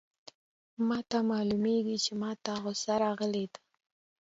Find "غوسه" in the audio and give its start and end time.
2.63-2.93